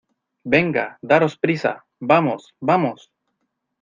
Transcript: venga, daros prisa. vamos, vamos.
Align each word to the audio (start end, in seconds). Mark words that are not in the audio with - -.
venga, 0.53 0.85
daros 1.09 1.37
prisa. 1.37 1.85
vamos, 1.99 2.55
vamos. 2.59 3.11